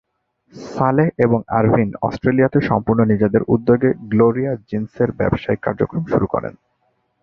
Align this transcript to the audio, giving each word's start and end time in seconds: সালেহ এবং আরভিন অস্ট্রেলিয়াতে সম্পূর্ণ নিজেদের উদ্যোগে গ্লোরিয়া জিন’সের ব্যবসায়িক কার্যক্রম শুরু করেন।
সালেহ 0.53 1.07
এবং 1.17 1.39
আরভিন 1.49 1.89
অস্ট্রেলিয়াতে 2.01 2.59
সম্পূর্ণ 2.61 3.01
নিজেদের 3.03 3.41
উদ্যোগে 3.47 3.89
গ্লোরিয়া 4.11 4.53
জিন’সের 4.67 5.09
ব্যবসায়িক 5.19 5.61
কার্যক্রম 5.63 6.03
শুরু 6.05 6.27
করেন। 6.27 6.53